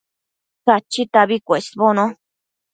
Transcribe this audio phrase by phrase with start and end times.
[0.65, 2.05] Cachitabi cuesbono